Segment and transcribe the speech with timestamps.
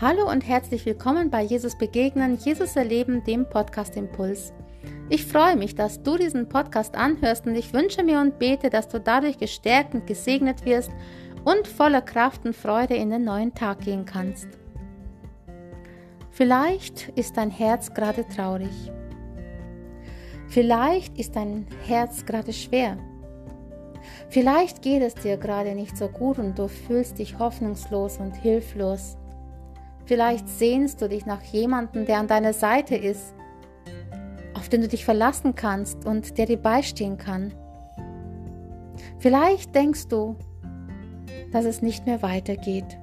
[0.00, 4.50] Hallo und herzlich willkommen bei Jesus Begegnen, Jesus Erleben, dem Podcast Impuls.
[5.10, 8.88] Ich freue mich, dass du diesen Podcast anhörst und ich wünsche mir und bete, dass
[8.88, 10.90] du dadurch gestärkt und gesegnet wirst
[11.44, 14.48] und voller Kraft und Freude in den neuen Tag gehen kannst.
[16.30, 18.90] Vielleicht ist dein Herz gerade traurig.
[20.48, 22.96] Vielleicht ist dein Herz gerade schwer.
[24.30, 29.18] Vielleicht geht es dir gerade nicht so gut und du fühlst dich hoffnungslos und hilflos.
[30.10, 33.32] Vielleicht sehnst du dich nach jemandem, der an deiner Seite ist,
[34.54, 37.54] auf den du dich verlassen kannst und der dir beistehen kann.
[39.20, 40.34] Vielleicht denkst du,
[41.52, 42.98] dass es nicht mehr weitergeht.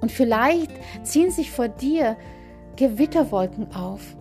[0.00, 0.70] Und vielleicht
[1.02, 2.16] ziehen sich vor dir
[2.76, 4.16] Gewitterwolken auf.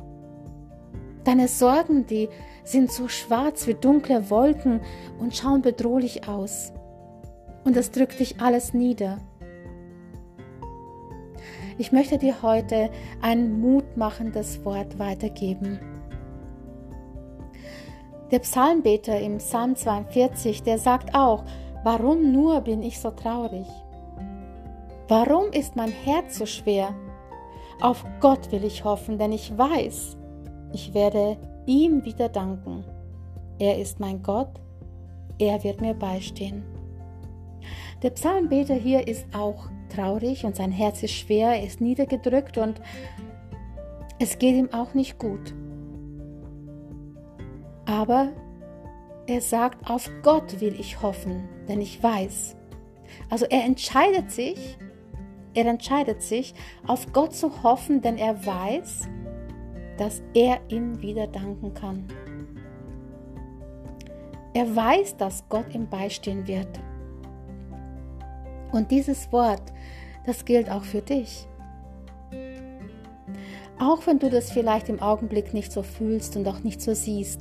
[1.26, 2.28] Deine Sorgen, die
[2.64, 4.82] sind so schwarz wie dunkle Wolken
[5.20, 6.74] und schauen bedrohlich aus.
[7.64, 9.20] Und es drückt dich alles nieder.
[11.78, 12.90] Ich möchte dir heute
[13.22, 15.78] ein mutmachendes Wort weitergeben.
[18.32, 21.44] Der Psalmbeter im Psalm 42, der sagt auch,
[21.84, 23.68] warum nur bin ich so traurig?
[25.10, 26.96] Warum ist mein Herz so schwer?
[27.82, 30.18] Auf Gott will ich hoffen, denn ich weiß,
[30.72, 32.86] ich werde ihm wieder danken.
[33.60, 34.62] Er ist mein Gott,
[35.38, 36.64] er wird mir beistehen.
[38.02, 42.82] Der Psalmbeter hier ist auch traurig und sein Herz ist schwer, er ist niedergedrückt und
[44.20, 45.54] es geht ihm auch nicht gut.
[47.86, 48.30] Aber
[49.28, 52.56] er sagt, auf Gott will ich hoffen, denn ich weiß.
[53.30, 54.78] Also er entscheidet sich,
[55.54, 56.54] er entscheidet sich,
[56.86, 59.08] auf Gott zu hoffen, denn er weiß,
[59.98, 62.08] dass er ihm wieder danken kann.
[64.54, 66.80] Er weiß, dass Gott ihm beistehen wird.
[68.76, 69.72] Und dieses Wort,
[70.26, 71.48] das gilt auch für dich.
[73.80, 77.40] Auch wenn du das vielleicht im Augenblick nicht so fühlst und auch nicht so siehst,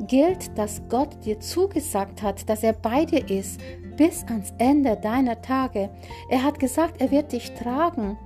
[0.00, 3.60] gilt, dass Gott dir zugesagt hat, dass er bei dir ist
[3.96, 5.88] bis ans Ende deiner Tage.
[6.28, 8.18] Er hat gesagt, er wird dich tragen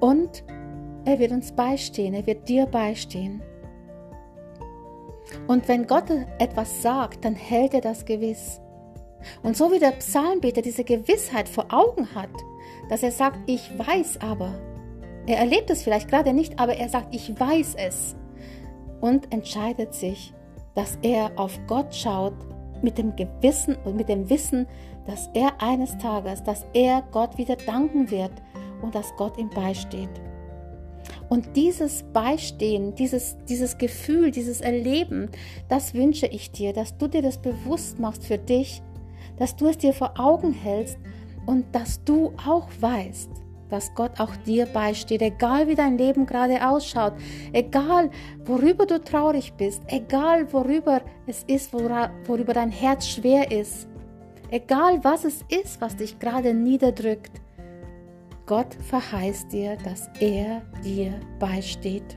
[0.00, 0.44] und
[1.04, 3.42] er wird uns beistehen, er wird dir beistehen.
[5.46, 8.62] Und wenn Gott etwas sagt, dann hält er das gewiss.
[9.42, 12.30] Und so wie der Psalmbeter diese Gewissheit vor Augen hat,
[12.88, 14.54] dass er sagt, ich weiß aber,
[15.26, 18.14] er erlebt es vielleicht gerade nicht, aber er sagt, ich weiß es
[19.00, 20.34] und entscheidet sich,
[20.74, 22.34] dass er auf Gott schaut
[22.82, 24.66] mit dem Gewissen und mit dem Wissen,
[25.06, 28.32] dass er eines Tages, dass er Gott wieder danken wird
[28.82, 30.10] und dass Gott ihm beisteht.
[31.28, 35.30] Und dieses Beistehen, dieses, dieses Gefühl, dieses Erleben,
[35.68, 38.82] das wünsche ich dir, dass du dir das bewusst machst für dich
[39.36, 40.98] dass du es dir vor Augen hältst
[41.46, 43.30] und dass du auch weißt,
[43.68, 47.14] dass Gott auch dir beisteht, egal wie dein Leben gerade ausschaut,
[47.52, 48.10] egal
[48.44, 53.88] worüber du traurig bist, egal worüber es ist, worüber dein Herz schwer ist,
[54.50, 57.40] egal was es ist, was dich gerade niederdrückt.
[58.46, 62.16] Gott verheißt dir, dass er dir beisteht.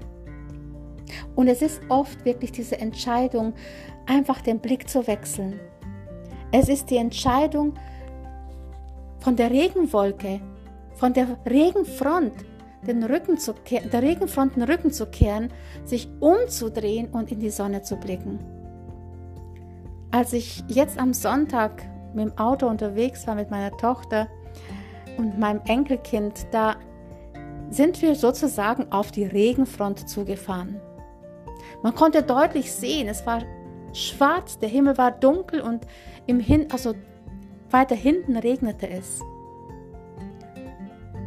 [1.36, 3.54] Und es ist oft wirklich diese Entscheidung,
[4.06, 5.58] einfach den Blick zu wechseln
[6.52, 7.74] es ist die Entscheidung
[9.20, 10.42] von der Regenwolke,
[10.96, 12.34] von der Regenfront,
[12.86, 15.52] den Rücken zu der Regenfront den Rücken zu kehren,
[15.84, 18.40] sich umzudrehen und in die Sonne zu blicken.
[20.12, 24.28] Als ich jetzt am Sonntag mit dem Auto unterwegs war mit meiner Tochter
[25.18, 26.78] und meinem Enkelkind, da
[27.70, 30.80] sind wir sozusagen auf die Regenfront zugefahren.
[31.84, 33.42] Man konnte deutlich sehen, es war
[33.94, 35.86] schwarz, der Himmel war dunkel und
[36.26, 36.94] im Hin also
[37.70, 39.22] weiter hinten regnete es.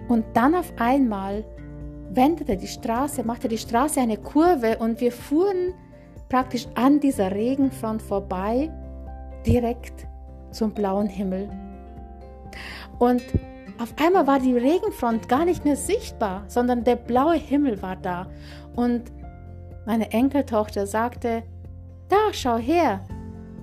[0.08, 1.44] Und dann auf einmal
[2.10, 5.74] wendete die Straße, machte die Straße eine Kurve und wir fuhren
[6.28, 8.70] praktisch an dieser Regenfront vorbei,
[9.46, 10.06] direkt
[10.50, 11.48] zum blauen Himmel.
[12.98, 13.22] Und
[13.80, 18.26] auf einmal war die Regenfront gar nicht mehr sichtbar, sondern der blaue Himmel war da.
[18.76, 19.04] Und
[19.86, 21.42] meine Enkeltochter sagte,
[22.10, 23.06] da, schau her,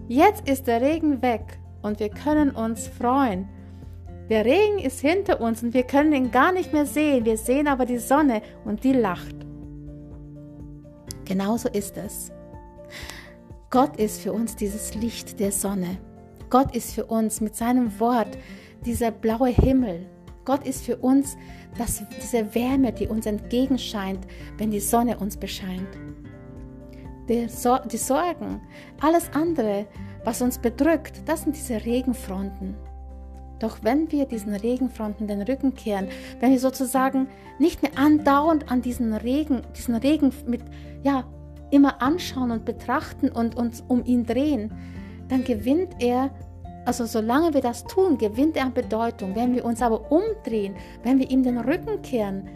[0.08, 3.48] jetzt ist der Regen weg und wir können uns freuen.
[4.30, 7.26] Der Regen ist hinter uns und wir können ihn gar nicht mehr sehen.
[7.26, 9.36] Wir sehen aber die Sonne und die lacht.
[11.26, 12.32] Genauso ist es.
[13.70, 15.98] Gott ist für uns dieses Licht der Sonne.
[16.50, 18.38] Gott ist für uns mit seinem Wort
[18.86, 20.06] dieser blaue Himmel.
[20.46, 21.38] Gott ist für uns
[21.78, 24.26] das, diese Wärme, die uns entgegenscheint,
[24.58, 25.88] wenn die Sonne uns bescheint
[27.28, 28.62] die, Sor die Sorgen,
[29.02, 29.86] alles andere,
[30.24, 32.76] was uns bedrückt, das sind diese Regenfronten.
[33.60, 36.08] Doch wenn wir diesen Regenfronten den Rücken kehren,
[36.40, 37.28] wenn wir sozusagen
[37.60, 40.62] nicht mehr andauernd an diesen Regen, diesen Regen mit,
[41.04, 41.24] ja,
[41.72, 44.72] immer anschauen und betrachten und uns um ihn drehen,
[45.28, 46.30] dann gewinnt er,
[46.86, 49.36] also solange wir das tun, gewinnt er an Bedeutung.
[49.36, 52.48] Wenn wir uns aber umdrehen, wenn wir ihm den Rücken kehren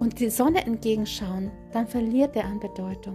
[0.00, 3.14] und die Sonne entgegenschauen, dann verliert er an Bedeutung.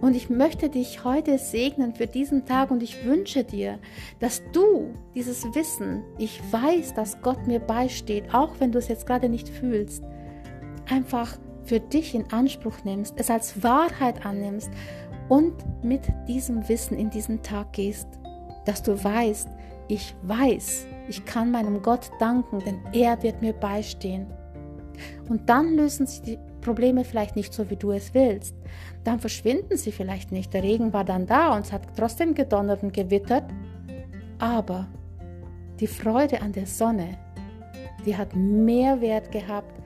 [0.00, 3.78] Und ich möchte dich heute segnen für diesen Tag und ich wünsche dir,
[4.20, 9.06] dass du dieses Wissen, ich weiß, dass Gott mir beisteht, auch wenn du es jetzt
[9.06, 10.02] gerade nicht fühlst,
[10.88, 14.70] einfach für dich in Anspruch nimmst, es als Wahrheit annimmst
[15.28, 18.08] und mit diesem Wissen in diesen Tag gehst,
[18.64, 19.48] dass du weißt,
[19.88, 24.26] ich weiß, ich kann meinem Gott danken, denn er wird mir beistehen.
[25.28, 28.56] Und dann lösen sich die Probleme vielleicht nicht so, wie du es willst.
[29.04, 30.52] Dann verschwinden sie vielleicht nicht.
[30.52, 33.44] Der Regen war dann da und es hat trotzdem gedonnert und gewittert.
[34.40, 34.88] Aber
[35.78, 37.16] die Freude an der Sonne,
[38.04, 39.80] die hat mehr Wert gehabt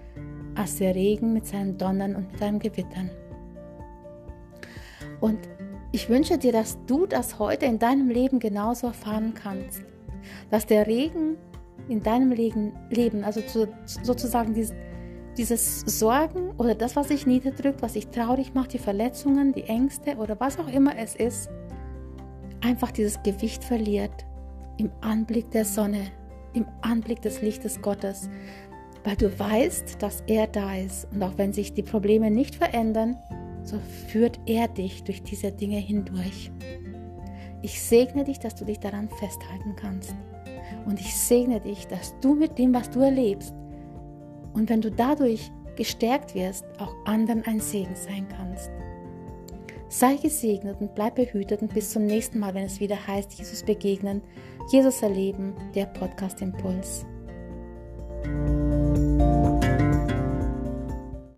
[0.55, 3.11] als der Regen mit seinen Donnern und mit seinem Gewittern.
[5.21, 5.38] Und
[5.93, 9.83] ich wünsche dir, dass du das heute in deinem Leben genauso erfahren kannst.
[10.50, 11.37] Dass der Regen
[11.88, 13.43] in deinem Leben, also
[14.03, 14.73] sozusagen dieses
[15.37, 20.17] dieses Sorgen oder das, was sich niederdrückt, was sich traurig macht, die Verletzungen, die Ängste
[20.17, 21.50] oder was auch immer es ist,
[22.61, 24.27] einfach dieses Gewicht verliert
[24.79, 26.06] im Anblick der Sonne,
[26.55, 28.29] im Anblick des Lichtes Gottes,
[29.05, 33.17] weil du weißt, dass er da ist und auch wenn sich die Probleme nicht verändern,
[33.62, 33.79] so
[34.09, 36.50] führt er dich durch diese Dinge hindurch.
[37.62, 40.15] Ich segne dich, dass du dich daran festhalten kannst.
[40.87, 43.55] Und ich segne dich, dass du mit dem, was du erlebst,
[44.52, 48.70] und wenn du dadurch gestärkt wirst, auch anderen ein Segen sein kannst.
[49.88, 53.64] Sei gesegnet und bleib behütet und bis zum nächsten Mal, wenn es wieder heißt, Jesus
[53.64, 54.23] begegnen,
[54.70, 57.05] Jesus erleben, der Podcast Impuls.